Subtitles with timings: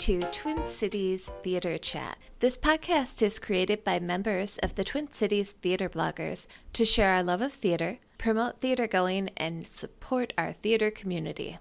[0.00, 2.16] to Twin Cities Theater Chat.
[2.38, 7.22] This podcast is created by members of the Twin Cities Theater Bloggers to share our
[7.22, 11.58] love of theater, promote theater going, and support our theater community.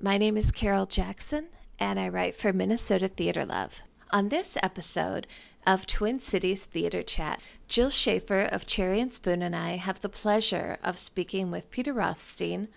[0.00, 3.82] My name is Carol Jackson, and I write for Minnesota Theater Love.
[4.10, 5.26] On this episode
[5.66, 10.08] of Twin Cities Theater Chat, Jill Schafer of Cherry and Spoon and I have the
[10.08, 12.68] pleasure of speaking with Peter Rothstein,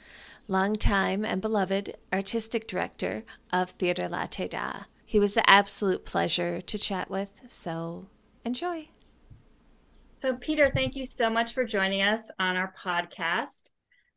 [0.49, 4.83] longtime and beloved artistic director of Theater Latte Da.
[5.05, 8.07] He was an absolute pleasure to chat with, so
[8.43, 8.89] enjoy.
[10.17, 13.69] So, Peter, thank you so much for joining us on our podcast.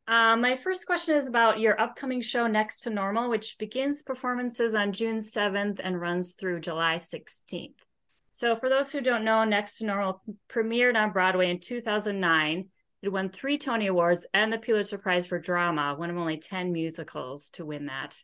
[0.06, 4.74] Uh, my first question is about your upcoming show, Next to Normal, which begins performances
[4.74, 7.74] on June 7th and runs through July 16th.
[8.32, 12.70] So, for those who don't know, Next to Normal premiered on Broadway in 2009
[13.00, 16.72] it won three Tony Awards and the Pulitzer Prize for Drama, one of only 10
[16.72, 18.22] musicals to win that.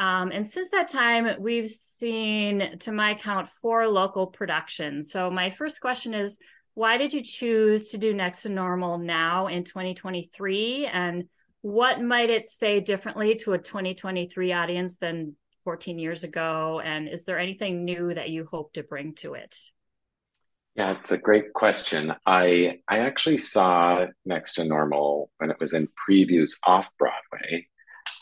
[0.00, 5.12] Um, and since that time, we've seen, to my count, four local productions.
[5.12, 6.38] So, my first question is
[6.72, 10.86] why did you choose to do Next to Normal now in 2023?
[10.86, 11.28] And
[11.60, 16.80] what might it say differently to a 2023 audience than 14 years ago?
[16.82, 19.54] And is there anything new that you hope to bring to it?
[20.76, 22.14] Yeah, it's a great question.
[22.24, 27.66] I I actually saw Next to Normal when it was in previews off Broadway,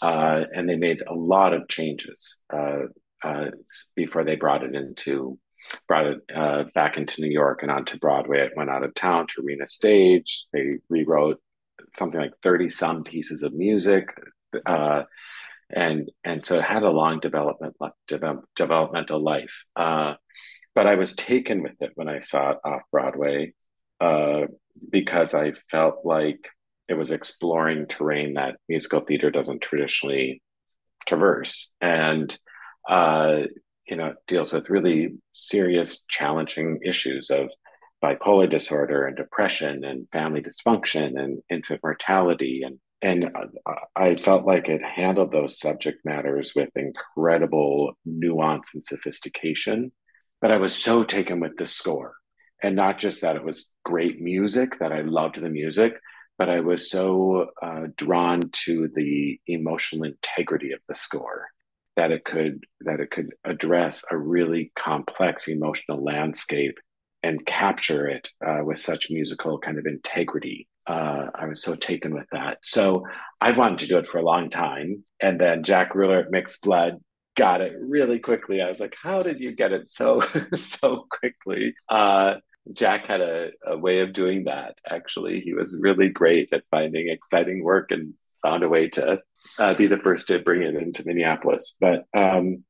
[0.03, 2.83] uh, and they made a lot of changes uh,
[3.23, 3.47] uh,
[3.95, 5.39] before they brought it into
[5.87, 8.41] brought it uh, back into New York and onto Broadway.
[8.41, 10.47] It went out of town to Arena Stage.
[10.53, 11.41] They rewrote
[11.97, 14.09] something like thirty some pieces of music,
[14.65, 17.77] and and so it had a long development
[18.57, 19.65] developmental life.
[19.77, 20.15] Uh,
[20.75, 23.53] but I was taken with it when I saw it off Broadway
[24.01, 24.43] uh,
[24.91, 26.49] because I felt like
[26.89, 30.43] it was exploring terrain that musical theater doesn't traditionally
[31.07, 32.37] traverse, and
[32.89, 33.43] uh,
[33.87, 37.51] you know deals with really serious, challenging issues of
[38.03, 42.63] bipolar disorder and depression and family dysfunction and infant mortality.
[42.65, 43.31] And and
[43.95, 49.93] I felt like it handled those subject matters with incredible nuance and sophistication.
[50.41, 52.15] But I was so taken with the score.
[52.61, 55.93] And not just that it was great music, that I loved the music,
[56.39, 61.49] but I was so uh, drawn to the emotional integrity of the score
[61.97, 66.79] that it could that it could address a really complex emotional landscape
[67.25, 70.69] and capture it uh, with such musical kind of integrity.
[70.87, 72.59] Uh, I was so taken with that.
[72.63, 73.05] So
[73.41, 75.05] I've wanted to do it for a long time.
[75.21, 76.99] And then Jack Reuler at Mixed Blood
[77.37, 78.63] got it really quickly.
[78.63, 80.23] I was like, how did you get it so
[80.55, 81.75] so quickly?
[82.73, 84.79] Jack had a, a way of doing that.
[84.89, 89.21] Actually, he was really great at finding exciting work and found a way to
[89.59, 91.77] uh, be the first to bring it into Minneapolis.
[91.81, 92.65] But um,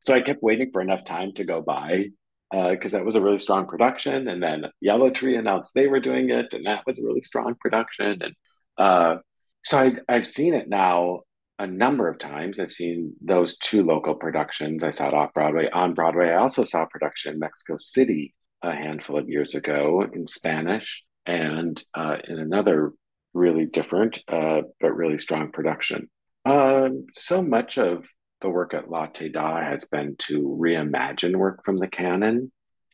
[0.00, 2.06] so I kept waiting for enough time to go by
[2.50, 4.28] because uh, that was a really strong production.
[4.28, 7.54] And then Yellow Tree announced they were doing it, and that was a really strong
[7.60, 8.22] production.
[8.22, 8.34] And
[8.78, 9.16] uh,
[9.62, 11.20] so I, I've seen it now
[11.58, 12.58] a number of times.
[12.58, 14.82] I've seen those two local productions.
[14.82, 15.68] I saw it off Broadway.
[15.70, 20.06] On Broadway, I also saw a production in Mexico City a handful of years ago
[20.12, 22.92] in Spanish, and uh, in another
[23.32, 26.10] really different uh, but really strong production.
[26.44, 28.06] Um, so much of
[28.40, 32.50] the work at Latte Da has been to reimagine work from the canon,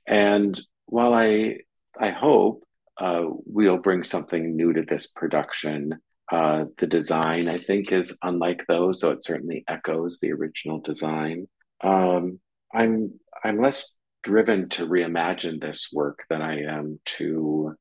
[0.06, 1.58] and while I
[1.98, 2.64] I hope
[2.98, 6.00] uh, we'll bring something new to this production
[6.30, 11.46] uh, the design, I think, is unlike those, so it certainly echoes the original design.
[11.82, 12.40] Um,
[12.74, 13.94] I'm I'm less
[14.26, 17.76] driven to reimagine this work than I am to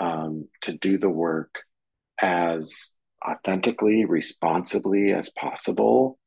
[0.00, 1.54] um, to do the work
[2.18, 2.92] as
[3.22, 6.18] authentically, responsibly as possible.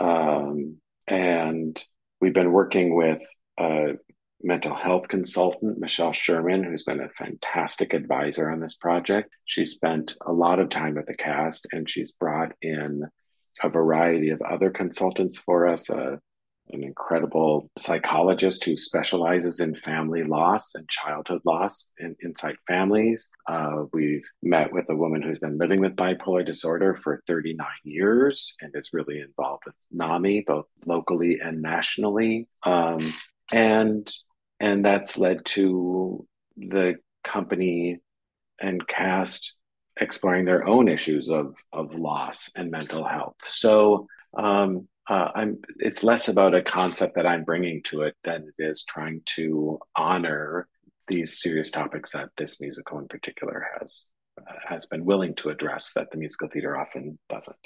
[0.00, 1.80] Um, and
[2.20, 3.22] we've been working with
[3.56, 3.92] uh,
[4.42, 9.32] mental health consultant, Michelle Sherman, who's been a fantastic advisor on this project.
[9.44, 13.04] She spent a lot of time with the cast and she's brought in
[13.62, 15.88] a variety of other consultants for us.
[15.88, 16.16] Uh,
[16.70, 23.30] an incredible psychologist who specializes in family loss and childhood loss in, inside families.
[23.48, 28.54] Uh, we've met with a woman who's been living with bipolar disorder for 39 years
[28.60, 32.48] and is really involved with NAMI, both locally and nationally.
[32.62, 33.12] Um,
[33.50, 34.10] and
[34.60, 36.26] and that's led to
[36.56, 37.98] the company
[38.60, 39.54] and cast
[40.00, 43.36] exploring their own issues of of loss and mental health.
[43.44, 44.06] So
[44.36, 48.62] um, uh, I'm it's less about a concept that I'm bringing to it than it
[48.62, 50.68] is trying to honor
[51.06, 54.06] these serious topics that this musical in particular has
[54.40, 57.56] uh, has been willing to address that the musical theater often doesn't.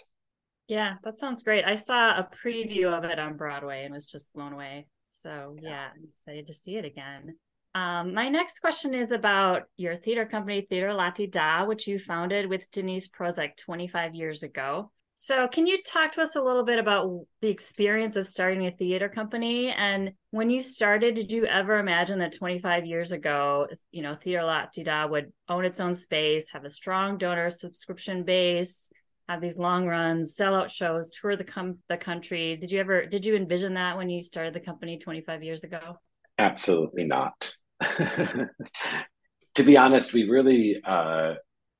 [0.66, 1.64] Yeah, that sounds great.
[1.64, 4.88] I saw a preview of it on Broadway and was just blown away.
[5.08, 7.36] So yeah, I'm excited to see it again.
[7.76, 12.48] Um, my next question is about your theater company, Theater Latte Da, which you founded
[12.48, 14.90] with Denise Prosek 25 years ago.
[15.18, 18.70] So, can you talk to us a little bit about the experience of starting a
[18.70, 19.70] theater company?
[19.70, 24.44] And when you started, did you ever imagine that 25 years ago, you know, Theater
[24.44, 28.90] Latte would own its own space, have a strong donor subscription base,
[29.26, 32.58] have these long runs, sell out shows, tour the com- the country?
[32.58, 35.96] Did you ever did you envision that when you started the company 25 years ago?
[36.36, 37.56] Absolutely not.
[37.80, 41.36] to be honest, we really uh,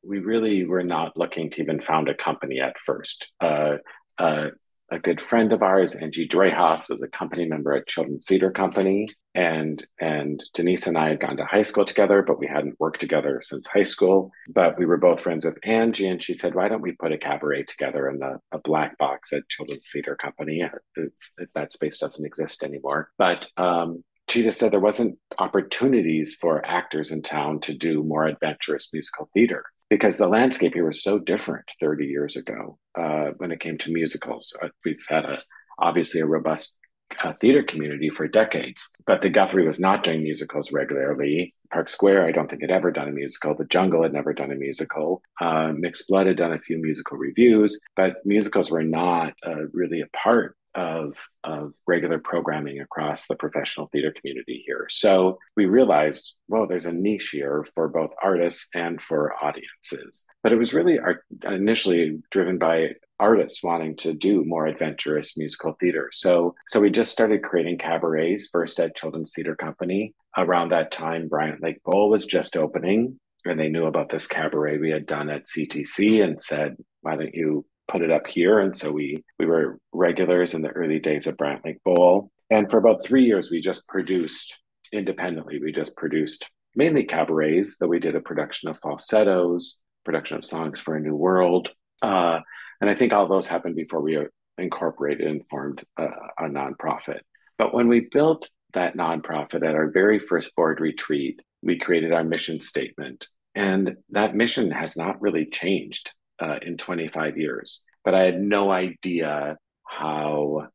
[0.07, 3.33] we really were not looking to even found a company at first.
[3.41, 3.77] Uh,
[4.19, 4.49] uh,
[4.91, 9.09] a good friend of ours, Angie Dreyhaus, was a company member at Children's Theater Company,
[9.35, 13.01] and and Denise and I had gone to high school together, but we hadn't worked
[13.01, 14.31] together since high school.
[14.49, 17.19] But we were both friends with Angie, and she said, "Why don't we put a
[17.19, 20.65] cabaret together in the a black box at Children's Theater Company?
[20.95, 26.65] It's, that space doesn't exist anymore." But um, she just said there wasn't opportunities for
[26.65, 31.19] actors in town to do more adventurous musical theater because the landscape here was so
[31.19, 34.55] different 30 years ago uh, when it came to musicals.
[34.63, 35.43] Uh, we've had a
[35.79, 36.79] obviously a robust
[37.23, 41.55] uh, theater community for decades, but the Guthrie was not doing musicals regularly.
[41.71, 43.55] Park Square, I don't think had ever done a musical.
[43.55, 45.23] The Jungle had never done a musical.
[45.41, 50.01] Uh, Mixed Blood had done a few musical reviews, but musicals were not uh, really
[50.01, 54.87] a part of, of regular programming across the professional theater community here.
[54.91, 60.27] So we realized, well, there's a niche here for both artists and for audiences.
[60.43, 65.73] But it was really our, initially driven by artists wanting to do more adventurous musical
[65.81, 66.11] theater.
[66.13, 70.15] So so we just started creating cabarets first at Children's Theater Company.
[70.37, 74.79] Around that time, Bryant Lake Bowl was just opening and they knew about this cabaret
[74.79, 78.59] we had done at CTC and said, why don't you put it up here.
[78.61, 82.31] And so we we were regulars in the early days of Bryant Lake Bowl.
[82.51, 84.59] And for about three years, we just produced
[84.93, 85.59] independently.
[85.61, 90.81] We just produced mainly cabarets, though we did a production of falsettos, production of songs
[90.81, 91.71] for a new world.
[92.03, 92.41] Uh,
[92.81, 94.19] and I think all those happened before we
[94.59, 96.05] incorporated and formed a,
[96.39, 97.21] a nonprofit.
[97.59, 102.25] But when we built that nonprofit at our very first board retreat, we created our
[102.25, 103.27] mission statement.
[103.55, 107.83] And that mission has not really changed uh, in 25 years.
[108.05, 110.69] But I had no idea how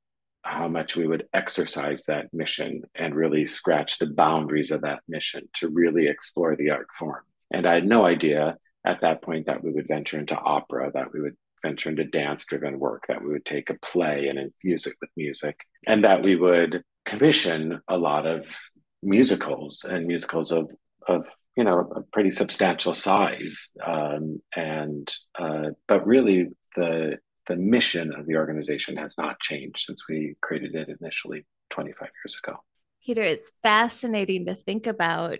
[0.44, 5.48] how much we would exercise that mission and really scratch the boundaries of that mission
[5.54, 7.22] to really explore the art form.
[7.52, 11.14] And I had no idea at that point that we would venture into opera, that
[11.14, 14.88] we would venture into dance driven work, that we would take a play and infuse
[14.88, 18.60] it with music, and that we would commission a lot of
[19.04, 20.72] musicals and musicals of
[21.08, 27.18] of you know a pretty substantial size um, and uh, but really the
[27.48, 32.38] the mission of the organization has not changed since we created it initially 25 years
[32.44, 32.58] ago
[33.06, 35.40] peter it's fascinating to think about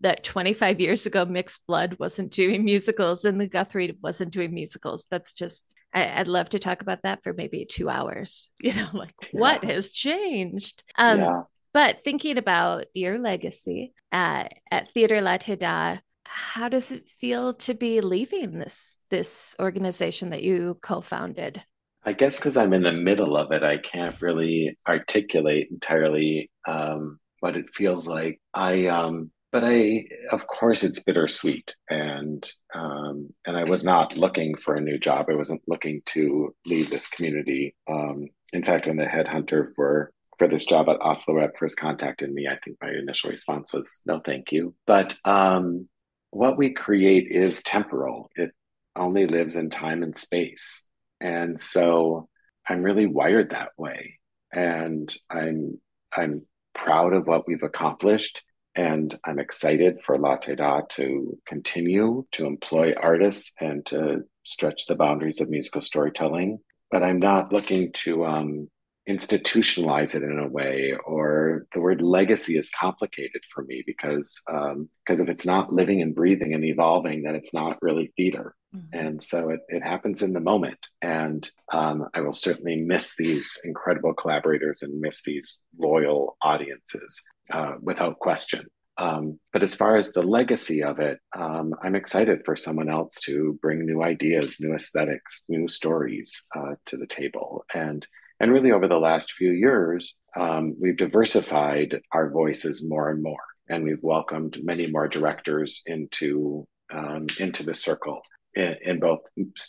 [0.00, 5.06] that 25 years ago mixed blood wasn't doing musicals and the guthrie wasn't doing musicals
[5.10, 8.88] that's just I, would love to talk about that for maybe two hours you know
[8.92, 9.40] like yeah.
[9.40, 11.42] what has changed um, yeah.
[11.72, 17.74] But thinking about your legacy at, at Theater Latte Da, how does it feel to
[17.74, 21.62] be leaving this this organization that you co-founded?
[22.04, 27.18] I guess because I'm in the middle of it, I can't really articulate entirely um,
[27.40, 28.40] what it feels like.
[28.54, 34.56] I, um, but I, of course, it's bittersweet, and um, and I was not looking
[34.56, 35.26] for a new job.
[35.28, 37.76] I wasn't looking to leave this community.
[37.88, 42.32] Um, in fact, when the headhunter for for this job at Asolo Rep first contacted
[42.32, 44.74] me, I think my initial response was no, thank you.
[44.88, 45.88] But um,
[46.30, 48.28] what we create is temporal.
[48.34, 48.50] It
[48.96, 50.84] only lives in time and space,
[51.20, 52.28] and so
[52.68, 54.18] I'm really wired that way,
[54.52, 55.80] and I'm
[56.12, 56.42] I'm
[56.74, 58.42] proud of what we've accomplished.
[58.74, 64.96] And I'm excited for Latte Da to continue to employ artists and to stretch the
[64.96, 66.58] boundaries of musical storytelling.
[66.90, 68.68] But I'm not looking to um,
[69.08, 74.88] institutionalize it in a way or the word legacy is complicated for me because um,
[75.04, 78.96] because if it's not living and breathing and evolving then it's not really theater mm-hmm.
[78.96, 83.58] and so it, it happens in the moment and um, i will certainly miss these
[83.64, 88.64] incredible collaborators and miss these loyal audiences uh, without question
[88.98, 93.14] um, but as far as the legacy of it, um, I'm excited for someone else
[93.22, 97.64] to bring new ideas, new aesthetics, new stories uh, to the table.
[97.74, 98.06] And
[98.42, 103.44] and really, over the last few years, um, we've diversified our voices more and more,
[103.68, 108.20] and we've welcomed many more directors into um, into the circle
[108.54, 109.20] in, in, both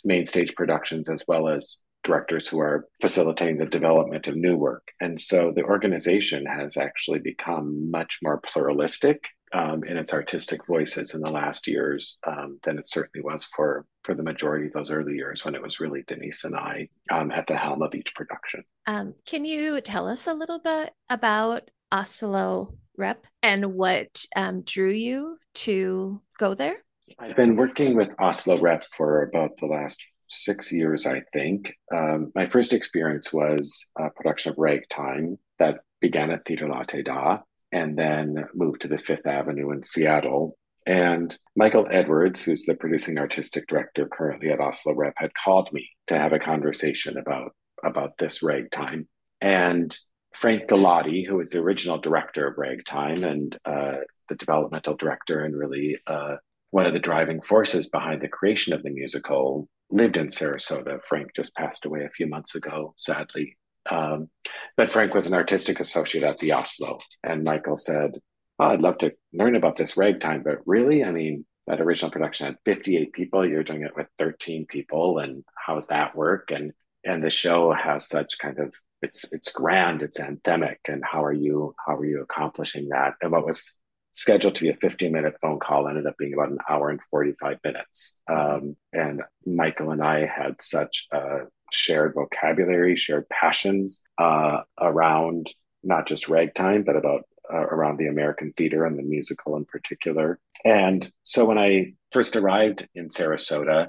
[0.04, 4.88] main stage productions as well as directors who are facilitating the development of new work.
[5.00, 9.22] And so the organization has actually become much more pluralistic
[9.54, 13.86] um, in its artistic voices in the last years um, than it certainly was for
[14.02, 17.30] for the majority of those early years when it was really Denise and I um,
[17.30, 18.64] at the helm of each production.
[18.86, 24.90] Um, can you tell us a little bit about Asolo Rep and what um, drew
[24.90, 26.76] you to go there?
[27.18, 31.72] I've been working with Asolo Rep for about the last six years, I think.
[31.94, 37.38] Um, my first experience was a production of Ragtime that began at Theater Latte Da
[37.74, 40.56] and then moved to the Fifth Avenue in Seattle.
[40.86, 45.90] And Michael Edwards, who's the producing artistic director currently at Asolo Rep, had called me
[46.06, 47.52] to have a conversation about,
[47.82, 49.08] about this ragtime.
[49.40, 49.96] And
[50.34, 55.56] Frank Galati, who was the original director of Ragtime and uh, the developmental director and
[55.56, 56.36] really uh,
[56.70, 61.02] one of the driving forces behind the creation of the musical, lived in Sarasota.
[61.02, 63.56] Frank just passed away a few months ago, sadly.
[63.90, 64.30] Um,
[64.76, 68.18] but Frank was an artistic associate at the Asolo, and Michael said,
[68.58, 72.46] oh, "I'd love to learn about this ragtime, but really, I mean, that original production
[72.46, 73.46] had 58 people.
[73.46, 76.72] You're doing it with 13 people, and how does that work?" And
[77.04, 81.32] and the show has such kind of it's it's grand, it's anthemic, and how are
[81.32, 83.14] you how are you accomplishing that?
[83.20, 83.76] And what was
[84.14, 87.02] scheduled to be a 15 minute phone call ended up being about an hour and
[87.02, 88.16] 45 minutes.
[88.30, 91.40] Um, and Michael and I had such a
[91.74, 95.52] shared vocabulary, shared passions uh, around
[95.82, 100.38] not just ragtime, but about uh, around the American theater and the musical in particular.
[100.64, 103.88] And so when I first arrived in Sarasota,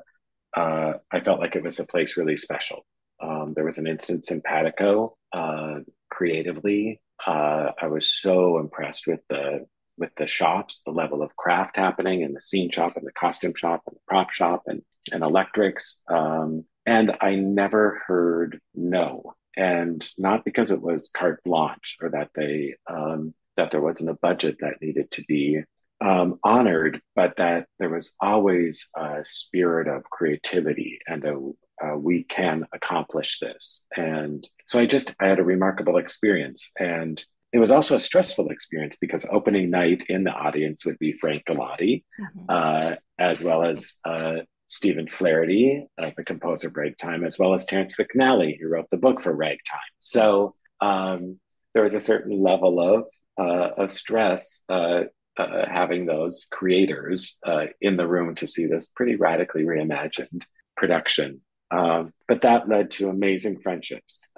[0.55, 2.85] uh, I felt like it was a place really special.
[3.21, 6.99] Um, there was an instant simpatico uh, creatively.
[7.25, 9.65] Uh, I was so impressed with the
[9.97, 13.53] with the shops, the level of craft happening and the scene shop and the costume
[13.55, 14.81] shop and the prop shop and,
[15.13, 16.01] and electrics.
[16.09, 19.35] Um, and I never heard no.
[19.57, 24.15] And not because it was carte blanche or that they um, that there wasn't a
[24.21, 25.61] budget that needed to be
[26.01, 32.65] um, honored, but that there was always a spirit of creativity and a, we can
[32.73, 33.85] accomplish this.
[33.95, 37.23] And so I just I had a remarkable experience, and
[37.53, 41.45] it was also a stressful experience because opening night in the audience would be Frank
[41.45, 42.45] Galati, mm-hmm.
[42.49, 47.65] uh, as well as uh, Stephen Flaherty, uh, the composer of Ragtime, as well as
[47.65, 49.79] Terrence McNally, who wrote the book for Ragtime.
[50.00, 51.39] So um,
[51.74, 53.07] there was a certain level of
[53.38, 55.01] uh, of stress uh,
[55.38, 57.38] uh, having those creators
[57.81, 60.43] in the room to see this pretty radically reimagined
[60.77, 61.41] production.
[61.72, 64.29] Um, but that led to amazing friendships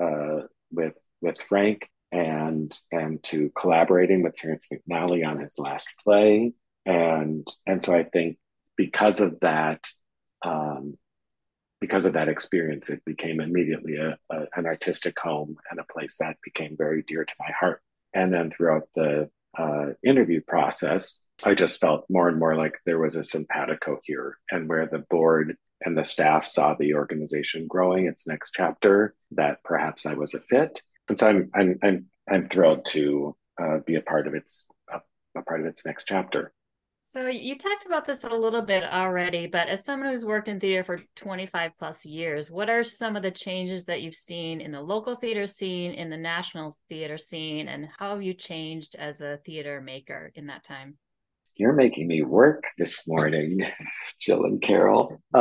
[0.71, 6.53] with with Frank and and to collaborating with Terrence McNally on his last play.
[6.85, 8.37] And and so I think
[8.75, 9.87] because of that,
[10.43, 10.97] um,
[11.79, 16.17] because of that experience, it became immediately a, a, an artistic home and a place
[16.19, 17.81] that became very dear to my heart.
[18.13, 22.99] And then throughout the uh, interview process, I just felt more and more like there
[22.99, 28.07] was a simpatico here, and where the board and the staff saw the organization growing
[28.07, 32.49] its next chapter, that perhaps I was a fit and so I'm I'm I'm I'm
[32.49, 34.99] thrilled to uh, be a part of its a,
[35.37, 36.53] a part of its next chapter.
[37.09, 40.59] So you talked about this a little bit already, but as someone who's worked in
[40.59, 44.71] theater for 25 plus years, what are some of the changes that you've seen in
[44.71, 49.21] the local theater scene, in the national theater scene, and how have you changed as
[49.21, 50.97] a theater maker in that time?
[51.55, 53.65] You're making me work this morning,
[54.19, 55.21] Jill and Carol.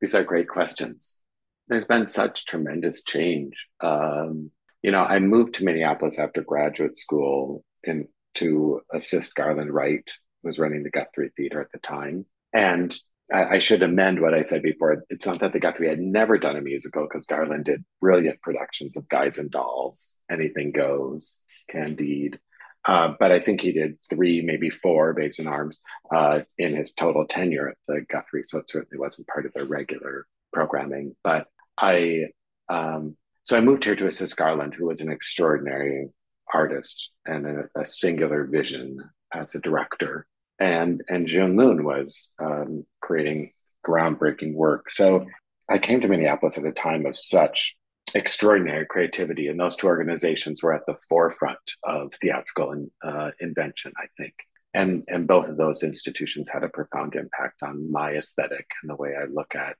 [0.00, 1.22] these are great questions
[1.68, 3.66] there's been such tremendous change.
[3.80, 4.50] Um,
[4.82, 10.10] you know, I moved to Minneapolis after graduate school and to assist Garland Wright,
[10.42, 12.26] who was running the Guthrie Theater at the time.
[12.52, 12.94] And
[13.32, 15.04] I, I, should amend what I said before.
[15.08, 18.96] It's not that the Guthrie had never done a musical because Garland did brilliant productions
[18.96, 22.38] of Guys and Dolls, Anything Goes, Candide.
[22.84, 25.80] Uh, but I think he did three, maybe four Babes in Arms
[26.12, 28.42] uh, in his total tenure at the Guthrie.
[28.42, 31.14] So it certainly wasn't part of their regular programming.
[31.22, 31.46] But
[31.78, 32.26] I
[32.68, 36.08] um, so I moved here to assist Garland, who was an extraordinary
[36.52, 38.98] artist and a, a singular vision
[39.32, 40.26] as a director,
[40.58, 43.52] and and June Moon was um, creating
[43.86, 44.90] groundbreaking work.
[44.90, 45.26] So
[45.68, 47.76] I came to Minneapolis at a time of such
[48.14, 53.92] extraordinary creativity, and those two organizations were at the forefront of theatrical in, uh, invention,
[53.96, 54.34] I think.
[54.74, 58.96] And, and both of those institutions had a profound impact on my aesthetic and the
[58.96, 59.76] way I look at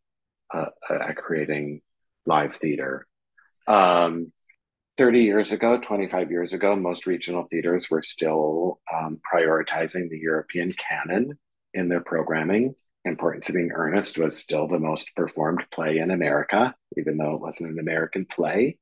[0.54, 1.80] uh, at creating
[2.26, 3.06] live theater.
[3.66, 4.32] Um,
[5.02, 10.70] 30 years ago, 25 years ago, most regional theaters were still um, prioritizing the European
[10.70, 11.36] canon
[11.74, 12.72] in their programming.
[13.04, 17.40] Importance of Being Earnest was still the most performed play in America, even though it
[17.40, 18.78] wasn't an American play.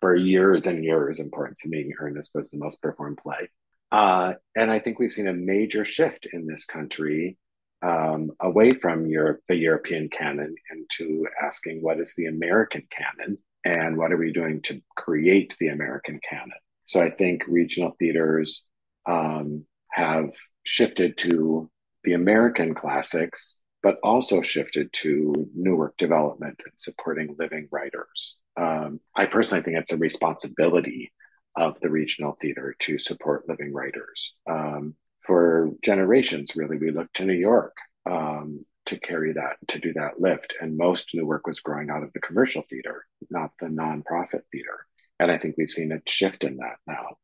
[0.00, 3.50] For years and years, Importance of Being Earnest was the most performed play.
[3.90, 7.38] Uh, and I think we've seen a major shift in this country
[7.82, 13.96] um, away from Europe, the European canon into asking what is the American canon and
[13.96, 16.52] what are we doing to create the American canon.
[16.84, 18.64] So I think regional theaters
[19.06, 20.30] um, have
[20.62, 21.68] shifted to
[22.04, 28.36] the American classics, but also shifted to new work development and supporting living writers.
[28.56, 31.12] Um, I personally think it's a responsibility
[31.56, 34.36] of the regional theater to support living writers.
[34.48, 37.76] Um, for generations, really, we looked to New York
[38.08, 40.54] um, to carry that, to do that lift.
[40.60, 44.86] And most new work was growing out of the commercial theater, not the nonprofit theater.
[45.18, 47.16] And I think we've seen a shift in that now,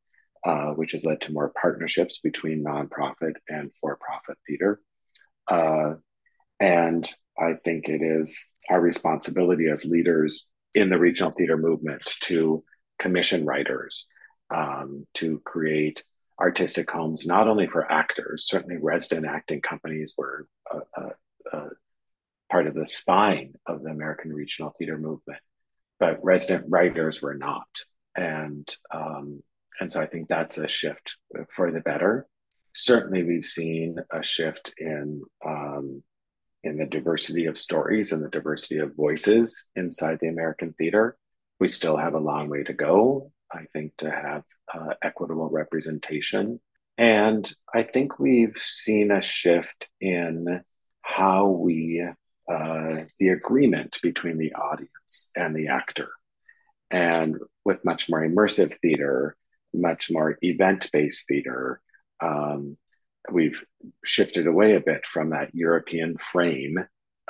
[0.45, 4.81] uh, which has led to more partnerships between nonprofit and for profit theater.
[5.51, 5.95] Uh,
[6.59, 12.65] and I think it is our responsibility as leaders in the regional theater movement to
[12.99, 14.07] commission writers,
[14.55, 16.05] um, to create
[16.41, 21.11] artistic homes, not only for actors, certainly resident acting companies were a, a,
[21.53, 21.69] a
[22.51, 25.41] part of the spine of the American regional theater movement,
[25.99, 27.69] but resident writers were not.
[28.17, 29.43] And, um,
[29.81, 31.17] and so I think that's a shift
[31.49, 32.27] for the better.
[32.75, 36.03] Certainly, we've seen a shift in um,
[36.65, 41.17] in the diversity of stories and the diversity of voices inside the American theater.
[41.59, 43.33] We still have a long way to go.
[43.55, 46.61] I think, to have uh, equitable representation.
[46.97, 50.63] And I think we've seen a shift in
[51.13, 52.05] how we,
[52.51, 56.11] uh, the agreement between the audience and the actor.
[56.91, 59.37] And with much more immersive theater,
[59.75, 61.81] much more event based theater,
[62.21, 62.77] um,
[63.31, 63.63] we've
[64.05, 66.79] shifted away a bit from that European frame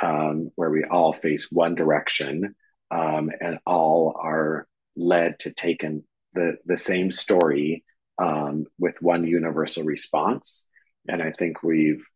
[0.01, 2.55] um, where we all face one direction
[2.91, 6.05] um, and all are led to take in
[6.35, 7.85] the the same story
[8.19, 10.67] um, with one universal response.
[11.09, 12.07] And I think we've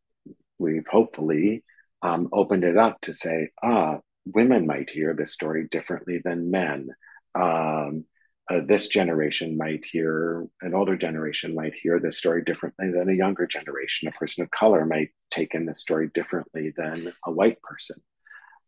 [0.59, 1.64] we've hopefully
[2.03, 6.88] um, opened it up to say, ah, women might hear this story differently than men.
[7.35, 8.05] Um,
[8.49, 13.14] uh, this generation might hear, an older generation might hear this story differently than a
[13.14, 14.09] younger generation.
[14.09, 18.01] A person of color might take in this story differently than a white person.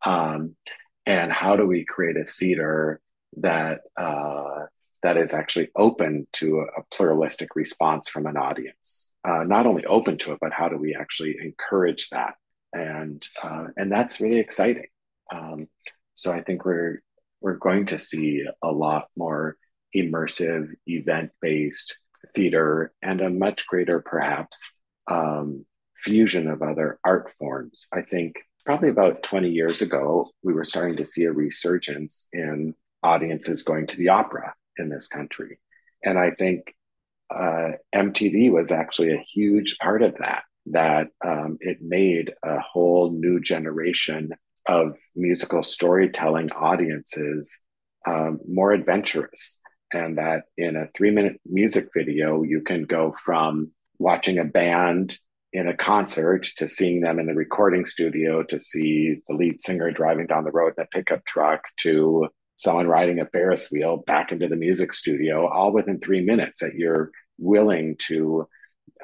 [0.05, 0.57] Um,
[1.07, 3.01] and how do we create a theater
[3.37, 4.67] that uh,
[5.03, 9.13] that is actually open to a, pluralistic response from an audience.
[9.27, 12.35] Uh, not only open to it, but how do we actually encourage that?
[12.73, 14.89] And uh, and that's really exciting.
[15.33, 15.69] Um,
[16.15, 17.03] so I think we're
[17.41, 19.57] we're going to see a lot more
[19.97, 21.97] immersive, event-based
[22.35, 24.79] theater and a much greater, perhaps,
[25.11, 25.65] um,
[25.97, 27.87] fusion of other art forms.
[27.93, 32.75] I think probably about 20 years ago, we were starting to see a resurgence in
[33.03, 35.59] audiences going to the opera in this country.
[36.05, 36.75] And I think
[37.35, 43.11] uh, MTV was actually a huge part of that, that um, it made a whole
[43.11, 44.31] new generation
[44.67, 47.61] of musical storytelling audiences
[48.07, 49.61] um, more adventurous.
[49.93, 55.19] And that in a three minute music video, you can go from watching a band
[55.53, 59.91] in a concert to seeing them in the recording studio to see the lead singer
[59.91, 64.33] driving down the road in a pickup truck to someone riding a Ferris wheel back
[64.33, 68.47] into the music studio, all within three minutes, that you're willing to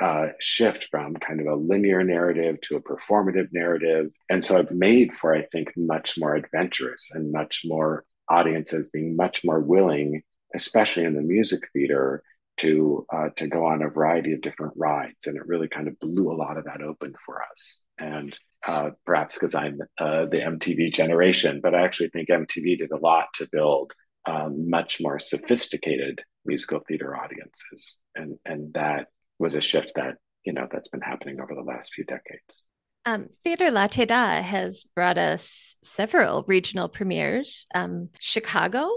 [0.01, 4.11] uh, shift from kind of a linear narrative to a performative narrative.
[4.29, 9.15] And so I've made for, I think, much more adventurous and much more audiences being
[9.15, 10.23] much more willing,
[10.55, 12.23] especially in the music theater,
[12.57, 15.27] to uh, to go on a variety of different rides.
[15.27, 17.83] And it really kind of blew a lot of that open for us.
[17.99, 22.91] And uh, perhaps because I'm uh, the MTV generation, but I actually think MTV did
[22.91, 23.93] a lot to build
[24.27, 30.53] um, much more sophisticated musical theater audiences, and and that was a shift that you
[30.53, 32.65] know that's been happening over the last few decades.
[33.07, 37.67] Um, Theater Latte has brought us several regional premieres.
[37.75, 38.89] Um, Chicago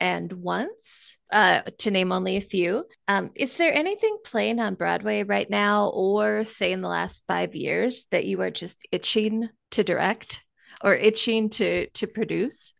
[0.00, 2.84] and Once, uh, to name only a few.
[3.08, 7.54] Um, is there anything playing on Broadway right now, or say in the last five
[7.54, 10.44] years, that you are just itching to direct
[10.82, 12.74] or itching to to produce?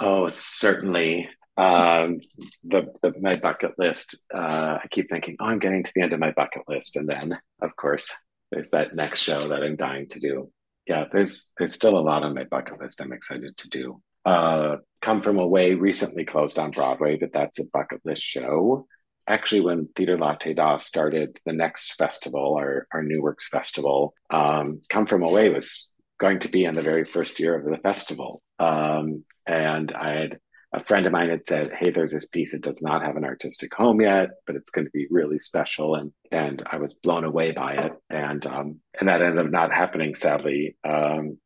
[0.00, 1.28] Oh, certainly.
[1.56, 2.20] Um,
[2.62, 4.16] the, the my bucket list.
[4.32, 7.08] Uh, I keep thinking, oh, I'm getting to the end of my bucket list, and
[7.08, 8.14] then, of course,
[8.52, 10.52] there's that next show that I'm dying to do.
[10.86, 13.00] Yeah, there's there's still a lot on my bucket list.
[13.00, 14.00] I'm excited to do.
[14.28, 18.86] Uh, Come From Away recently closed on Broadway, but that's a bucket list show.
[19.26, 24.82] Actually, when Theater Latte Da started the next festival, our, our New Works Festival, um,
[24.90, 28.42] Come From Away was going to be in the very first year of the festival.
[28.58, 30.38] Um, and I had
[30.74, 32.52] a friend of mine had said, "Hey, there's this piece.
[32.52, 35.94] It does not have an artistic home yet, but it's going to be really special."
[35.94, 39.72] And and I was blown away by it, and um, and that ended up not
[39.72, 41.38] happening, sadly, um,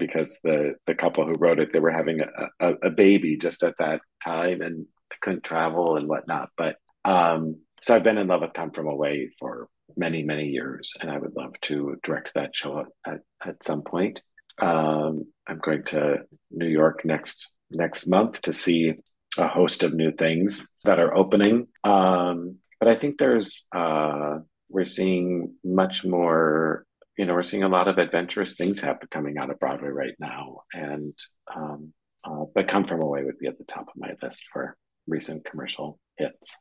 [0.00, 2.28] because the the couple who wrote it they were having a,
[2.68, 4.86] a, a baby just at that time and
[5.20, 6.48] couldn't travel and whatnot.
[6.56, 10.92] But um, so I've been in love with Come From Away for many many years,
[11.00, 14.22] and I would love to direct that show at at some point.
[14.58, 16.18] Um, I'm going to
[16.50, 18.94] New York next next month to see
[19.38, 21.68] a host of new things that are opening.
[21.84, 26.84] Um, but I think there's uh, we're seeing much more.
[27.20, 30.14] You know, we're seeing a lot of adventurous things happen coming out of Broadway right
[30.18, 31.12] now, and
[31.54, 31.92] um,
[32.24, 34.74] uh, but Come From Away would be at the top of my list for
[35.06, 36.56] recent commercial hits.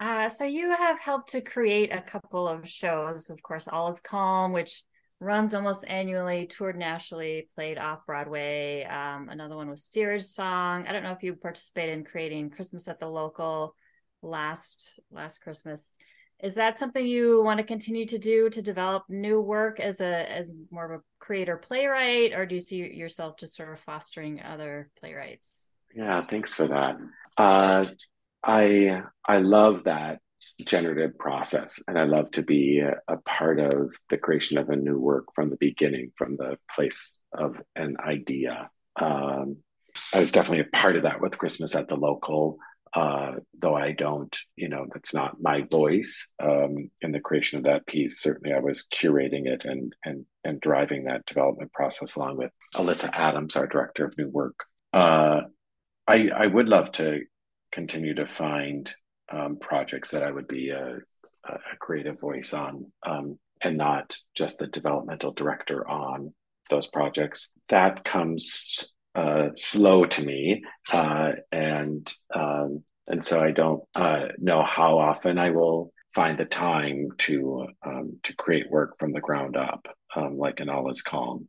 [0.00, 4.00] Uh, so you have helped to create a couple of shows, of course, All Is
[4.00, 4.82] Calm, which
[5.20, 8.82] runs almost annually, toured nationally, played off Broadway.
[8.82, 10.88] Um, another one was Steerage Song.
[10.88, 13.76] I don't know if you participated in creating Christmas at the Local
[14.20, 15.96] last last Christmas.
[16.42, 20.30] Is that something you want to continue to do to develop new work as a
[20.30, 24.40] as more of a creator playwright, or do you see yourself just sort of fostering
[24.42, 25.70] other playwrights?
[25.94, 26.96] Yeah, thanks for that.
[27.36, 27.86] Uh,
[28.42, 30.20] I I love that
[30.64, 34.98] generative process and i love to be a, part of the creation of a new
[34.98, 39.56] work from the beginning from the place of an idea um,
[40.12, 42.58] i was definitely a part of that with christmas at the local
[42.94, 47.64] uh, though i don't you know that's not my voice um, in the creation of
[47.64, 52.36] that piece certainly i was curating it and and and driving that development process along
[52.36, 55.42] with alyssa adams our director of new work uh,
[56.06, 57.20] I, I would love to
[57.70, 58.92] continue to find
[59.32, 60.96] um, projects that I would be a,
[61.44, 66.34] a creative voice on um, and not just the developmental director on
[66.68, 67.50] those projects.
[67.68, 74.62] That comes uh, slow to me, uh, and um, and so I don't uh, know
[74.62, 79.56] how often I will find the time to um, to create work from the ground
[79.56, 81.48] up, um, like in All Is Calm.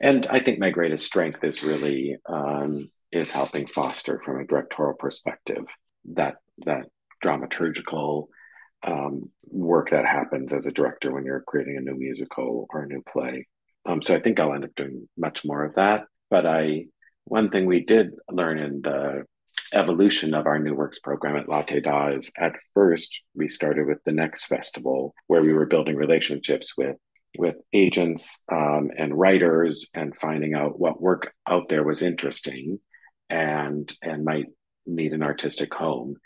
[0.00, 4.96] And I think my greatest strength is really um, is helping foster from a directorial
[4.96, 5.64] perspective
[6.12, 6.86] that that
[7.22, 8.28] dramaturgical
[8.84, 12.86] um, work that happens as a director when you're creating a new musical or a
[12.86, 13.46] new play.
[13.86, 16.04] Um, so I think I'll end up doing much more of that.
[16.30, 16.86] But I,
[17.24, 19.24] one thing we did learn in the
[19.72, 23.98] evolution of our new works program at Latte Da is at first we started with
[24.04, 26.96] the next festival where we were building relationships with
[27.36, 32.78] with agents um, and writers and finding out what work out there was interesting
[33.28, 34.46] and and might
[34.86, 36.16] need an artistic home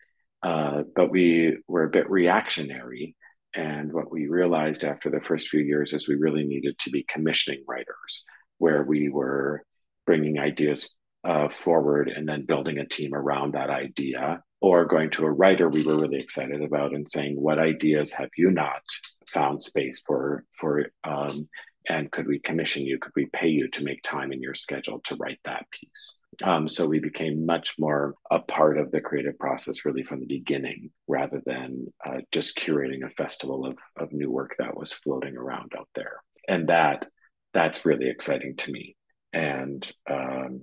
[0.42, 3.16] uh, but we were a bit reactionary.
[3.54, 7.04] And what we realized after the first few years is we really needed to be
[7.08, 8.24] commissioning writers,
[8.58, 9.62] where we were
[10.06, 15.24] bringing ideas uh, forward and then building a team around that idea, or going to
[15.24, 18.82] a writer we were really excited about and saying, "What ideas have you not
[19.28, 20.44] found space for?
[20.56, 21.48] For um,
[21.88, 22.98] and could we commission you?
[22.98, 26.68] Could we pay you to make time in your schedule to write that piece?" Um,
[26.68, 30.90] so we became much more a part of the creative process, really from the beginning,
[31.06, 35.72] rather than uh, just curating a festival of of new work that was floating around
[35.78, 36.16] out there.
[36.48, 37.06] And that
[37.54, 38.96] that's really exciting to me.
[39.32, 40.62] And um,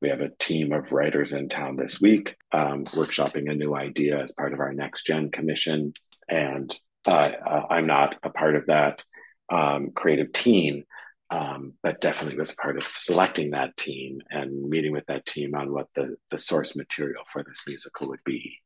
[0.00, 4.22] we have a team of writers in town this week, um, workshopping a new idea
[4.22, 5.92] as part of our next gen commission.
[6.28, 6.74] And
[7.06, 9.02] uh, uh, I'm not a part of that
[9.50, 10.84] um, creative team,
[11.30, 15.54] um, but definitely was a part of selecting that team and meeting with that team
[15.54, 18.58] on what the, the source material for this musical would be.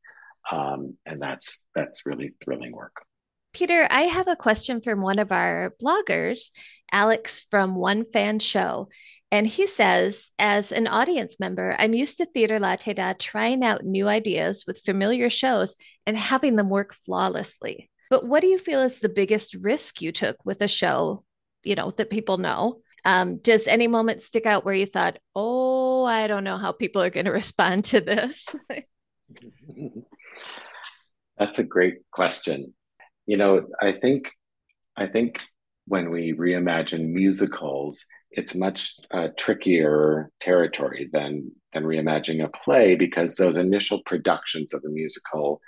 [0.51, 3.03] Um, and that's that's really thrilling work.
[3.53, 6.51] Peter, I have a question from one of our bloggers,
[6.91, 8.89] Alex from One Fan Show.
[9.35, 13.83] And he says, as an audience member, I'm used to Theater Latte Da trying out
[13.83, 17.91] new ideas with familiar shows and having them work flawlessly.
[18.09, 21.25] But what do you feel is the biggest risk you took with a show
[21.65, 22.79] you know that people know?
[23.03, 27.03] Um, does any moment stick out where you thought oh i don't know how people
[27.03, 28.47] are going to respond to this
[31.37, 32.73] that's a great question.
[33.27, 34.31] You know i think
[34.95, 35.39] i think
[35.85, 43.35] when we reimagine musicals it's much uh, trickier territory than than reimagining a play because
[43.35, 45.59] those initial productions of a musical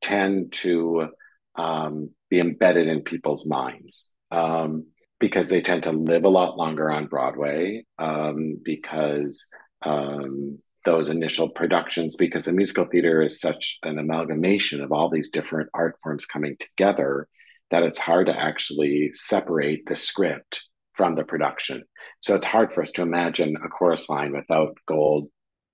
[0.00, 1.08] tend to
[1.56, 4.86] um, be embedded in people's minds um,
[5.18, 9.46] because they tend to live a lot longer on Broadway um, because
[9.84, 15.30] um, those initial productions, because the musical theater is such an amalgamation of all these
[15.30, 17.28] different art forms coming together
[17.70, 21.82] that it's hard to actually separate the script from the production.
[22.20, 25.28] So it's hard for us to imagine a chorus line without gold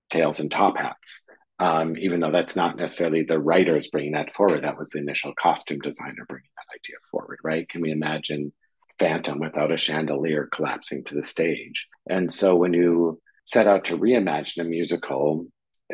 [0.09, 1.25] tails and top hats.
[1.57, 5.33] Um, even though that's not necessarily the writers bringing that forward, that was the initial
[5.39, 7.67] costume designer bringing that idea forward, right?
[7.69, 8.51] Can we imagine
[8.99, 11.87] Phantom without a chandelier collapsing to the stage?
[12.09, 15.47] And so when you set out to reimagine a musical,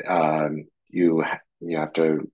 [0.07, 1.23] um, you
[1.59, 2.29] you have to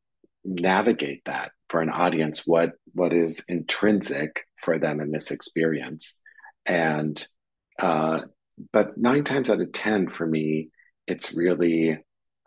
[0.45, 2.43] navigate that for an audience.
[2.45, 6.21] What what is intrinsic for them in this experience,
[6.65, 7.27] and
[7.79, 8.21] uh,
[8.73, 10.69] but nine times out of ten for me,
[11.07, 11.97] it's really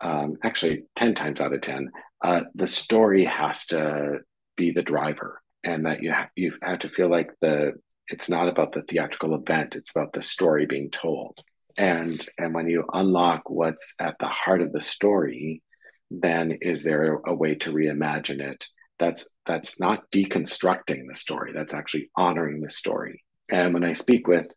[0.01, 1.89] um, actually 10 times out of 10
[2.23, 4.19] uh, the story has to
[4.55, 7.73] be the driver and that you, ha- you have to feel like the
[8.07, 11.39] it's not about the theatrical event it's about the story being told.
[11.77, 15.61] And and when you unlock what's at the heart of the story
[16.09, 18.67] then is there a way to reimagine it?
[18.99, 23.23] That's that's not deconstructing the story that's actually honoring the story.
[23.49, 24.51] And when i speak with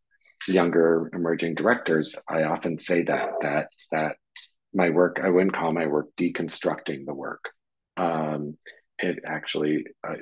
[0.49, 4.17] younger emerging directors i often say that that that
[4.75, 7.51] my work i wouldn't call my work deconstructing the work.
[7.97, 8.57] Um,
[8.99, 10.17] it actually I,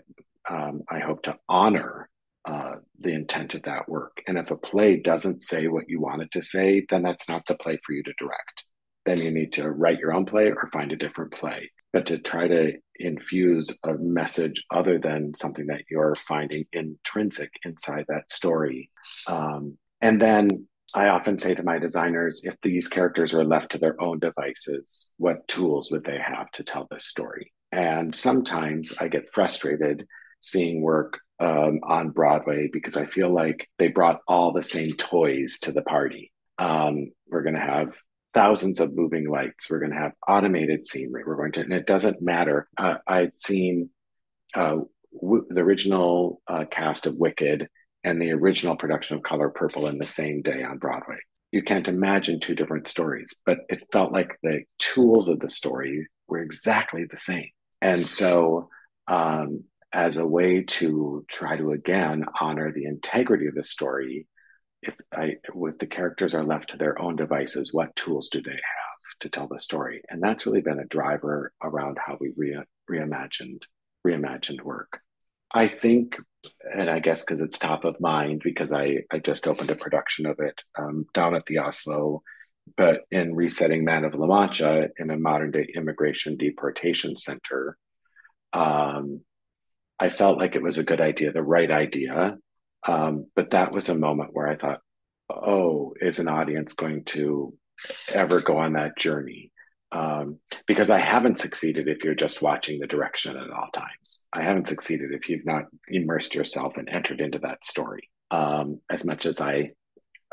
[0.48, 2.08] um, I hope to honor
[2.44, 4.18] uh, the intent of that work.
[4.26, 7.46] And if a play doesn't say what you want it to say then that's not
[7.46, 8.64] the play for you to direct.
[9.04, 11.70] Then you need to write your own play or find a different play.
[11.92, 18.04] But to try to infuse a message other than something that you're finding intrinsic inside
[18.08, 18.90] that story
[19.26, 23.78] um, and then I often say to my designers if these characters are left to
[23.78, 27.52] their own devices, what tools would they have to tell this story?
[27.70, 30.06] And sometimes I get frustrated
[30.40, 35.58] seeing work um, on Broadway because I feel like they brought all the same toys
[35.62, 36.32] to the party.
[36.58, 37.96] Um, we're going to have
[38.34, 39.70] thousands of moving lights.
[39.70, 41.22] We're going to have automated scenery.
[41.26, 42.68] We're going to, and it doesn't matter.
[42.76, 43.88] Uh, I'd seen
[44.54, 44.78] uh,
[45.20, 47.68] w- the original uh, cast of Wicked
[48.04, 51.18] and the original production of Color Purple in the same day on Broadway.
[51.52, 56.08] You can't imagine two different stories, but it felt like the tools of the story
[56.26, 57.48] were exactly the same.
[57.80, 58.68] And so,
[59.06, 64.26] um, as a way to try to again honor the integrity of the story,
[64.82, 68.50] if I, with the characters are left to their own devices, what tools do they
[68.50, 70.02] have to tell the story?
[70.08, 73.62] And that's really been a driver around how we re- reimagined
[74.06, 75.00] reimagined work.
[75.54, 76.16] I think
[76.74, 80.26] and I guess because it's top of mind because I, I just opened a production
[80.26, 82.20] of it um, down at the Asolo,
[82.76, 87.76] but in resetting Man of La Mancha in a modern day immigration deportation center,
[88.52, 89.20] um,
[89.98, 92.36] I felt like it was a good idea, the right idea.
[92.86, 94.80] Um, but that was a moment where I thought,
[95.30, 97.54] oh, is an audience going to
[98.08, 99.51] ever go on that journey?
[99.92, 104.22] Um, because I haven't succeeded if you're just watching the direction at all times.
[104.33, 108.09] I haven't succeeded if you've not immersed yourself and entered into that story.
[108.31, 109.72] Um, as much as I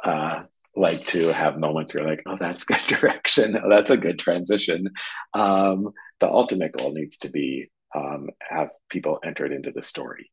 [0.04, 0.44] uh,
[0.76, 4.92] like to have moments where like, oh, that's good direction, oh, that's a good transition.
[5.34, 5.92] Um,
[6.22, 10.32] the ultimate goal needs to be um, have people entered into the story,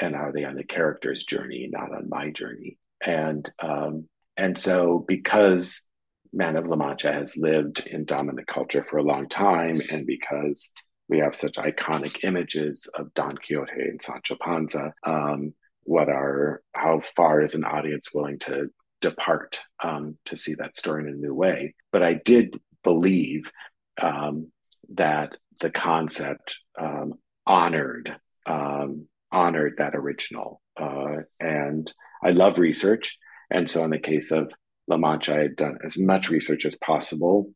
[0.00, 2.78] and are they on the character's journey, not on my journey?
[3.04, 5.82] And um, and so because
[6.34, 10.72] Man of La Mancha has lived in dominant culture for a long time, and because
[11.08, 17.00] we have such iconic images of Don Quixote and Sancho Panza, um, what are how
[17.00, 18.68] far is an audience willing to
[19.00, 21.74] depart um, to see that story in a new way?
[21.92, 23.52] But I did believe
[24.00, 24.50] um,
[24.94, 27.14] that the concept um,
[27.46, 28.16] honored
[28.46, 31.92] um, honored that original, uh, and
[32.22, 33.18] I love research.
[33.50, 34.52] And so, in the case of
[34.86, 37.50] La Mancha, I had done as much research as possible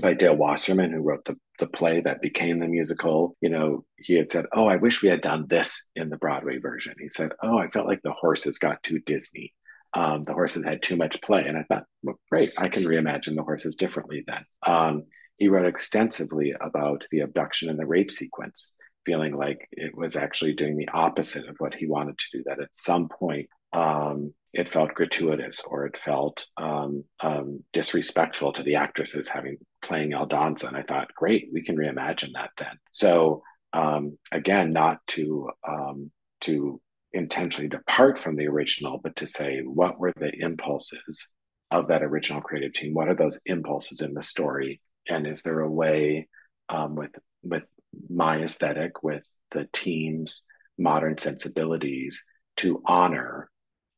[0.00, 3.36] by Dale Wasserman, who wrote the, the play that became the musical.
[3.40, 6.58] You know, he had said, Oh, I wish we had done this in the Broadway
[6.58, 6.94] version.
[6.98, 9.52] He said, Oh, I felt like the horses got too Disney.
[9.92, 11.44] Um, the horses had too much play.
[11.46, 14.44] And I thought, well, great, I can reimagine the horses differently then.
[14.64, 15.04] Um,
[15.36, 20.52] he wrote extensively about the abduction and the rape sequence, feeling like it was actually
[20.52, 24.68] doing the opposite of what he wanted to do, that at some point, um, it
[24.68, 30.68] felt gratuitous or it felt um, um, disrespectful to the actresses having playing Aldonza.
[30.68, 32.78] And I thought, great, we can reimagine that then.
[32.92, 36.10] So um, again, not to um,
[36.42, 36.80] to
[37.12, 41.30] intentionally depart from the original, but to say what were the impulses
[41.70, 42.94] of that original creative team?
[42.94, 44.80] What are those impulses in the story?
[45.08, 46.28] And is there a way
[46.68, 47.64] um, with with
[48.08, 50.44] my aesthetic, with the team's
[50.78, 52.24] modern sensibilities,
[52.56, 53.49] to honor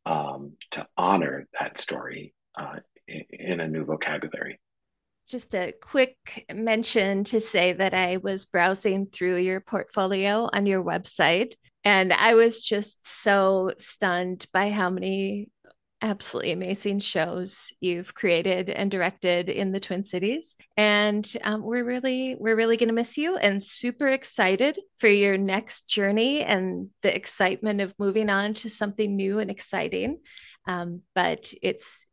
[0.06, 4.58] um, to honor that story uh, in, in a new vocabulary.
[5.28, 10.82] Just a quick mention to say that I was browsing through your portfolio on your
[10.82, 15.48] website, and I was just so stunned by how many
[16.02, 20.56] absolutely amazing shows you've created and directed in the Twin Cities.
[20.76, 25.38] And um, we're really, we're really going to miss you and super excited for your
[25.38, 30.18] next journey and the excitement of moving on to something new and exciting.
[30.66, 32.04] Um, but it's,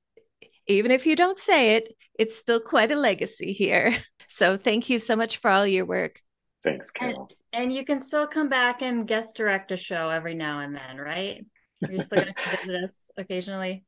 [0.68, 3.96] even if you don't say it, it's still quite a legacy here.
[4.32, 6.22] So thank you so much for all your work.
[6.64, 7.30] Thanks, Carol.
[7.52, 10.76] And, and you can still come back and guest direct a show every now and
[10.76, 11.44] then, right?
[11.88, 13.86] You're still going to visit us occasionally.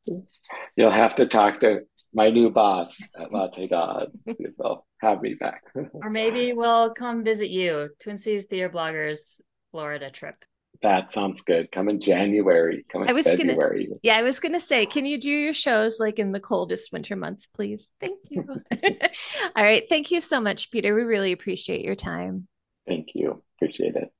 [0.76, 1.82] You'll have to talk to
[2.14, 4.06] my new boss at Latte Da.
[4.28, 5.64] See if they'll have me back.
[5.94, 10.36] or maybe we'll come visit you, Twin Cities Theater Bloggers Florida trip.
[10.82, 11.72] That sounds good.
[11.72, 12.86] Come in January.
[12.92, 13.86] Come in I was February.
[13.86, 16.92] Gonna, yeah, I was gonna say, can you do your shows like in the coldest
[16.92, 17.90] winter months, please?
[18.00, 18.46] Thank you.
[19.56, 19.84] All right.
[19.90, 20.96] Thank you so much, Peter.
[20.96, 22.48] We really appreciate your time.
[22.88, 23.44] Thank you.
[23.58, 24.12] Appreciate it.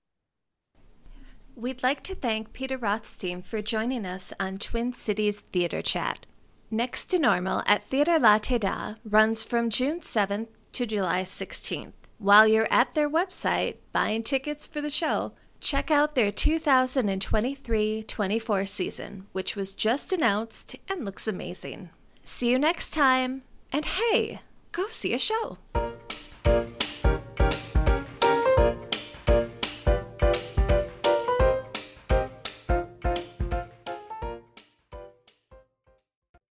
[1.62, 6.26] We'd like to thank Peter Rothstein for joining us on Twin Cities Theater Chat.
[6.72, 11.92] Next to Normal at Theater Latte Da runs from June 7th to July 16th.
[12.18, 18.66] While you're at their website buying tickets for the show, check out their 2023 24
[18.66, 21.92] season, which was just announced and looks amazing.
[22.24, 25.60] See you next time, and hey, go see a show.